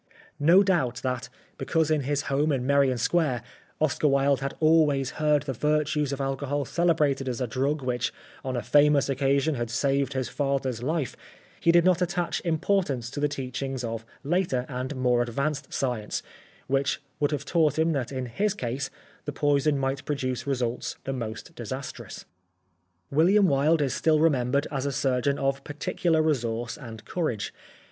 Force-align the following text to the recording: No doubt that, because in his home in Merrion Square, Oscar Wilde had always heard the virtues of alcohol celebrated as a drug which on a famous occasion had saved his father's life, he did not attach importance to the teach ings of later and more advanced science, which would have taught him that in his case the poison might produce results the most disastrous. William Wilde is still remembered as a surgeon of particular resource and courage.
No 0.39 0.63
doubt 0.63 0.95
that, 1.03 1.29
because 1.59 1.91
in 1.91 2.01
his 2.01 2.23
home 2.23 2.51
in 2.51 2.65
Merrion 2.65 2.97
Square, 2.97 3.43
Oscar 3.79 4.07
Wilde 4.07 4.39
had 4.41 4.55
always 4.59 5.11
heard 5.21 5.43
the 5.43 5.53
virtues 5.53 6.11
of 6.11 6.19
alcohol 6.19 6.65
celebrated 6.65 7.29
as 7.29 7.39
a 7.39 7.45
drug 7.45 7.83
which 7.83 8.11
on 8.43 8.55
a 8.57 8.63
famous 8.63 9.09
occasion 9.09 9.53
had 9.53 9.69
saved 9.69 10.13
his 10.13 10.27
father's 10.27 10.81
life, 10.81 11.15
he 11.59 11.71
did 11.71 11.85
not 11.85 12.01
attach 12.01 12.41
importance 12.43 13.11
to 13.11 13.19
the 13.19 13.27
teach 13.27 13.61
ings 13.61 13.83
of 13.83 14.03
later 14.23 14.65
and 14.67 14.95
more 14.95 15.21
advanced 15.21 15.71
science, 15.71 16.23
which 16.65 16.99
would 17.19 17.29
have 17.29 17.45
taught 17.45 17.77
him 17.77 17.91
that 17.91 18.11
in 18.11 18.25
his 18.25 18.55
case 18.55 18.89
the 19.25 19.31
poison 19.31 19.77
might 19.77 20.03
produce 20.05 20.47
results 20.47 20.95
the 21.03 21.13
most 21.13 21.53
disastrous. 21.53 22.25
William 23.11 23.47
Wilde 23.47 23.83
is 23.83 23.93
still 23.93 24.19
remembered 24.19 24.65
as 24.71 24.87
a 24.87 24.91
surgeon 24.91 25.37
of 25.37 25.63
particular 25.63 26.23
resource 26.23 26.75
and 26.75 27.05
courage. 27.05 27.53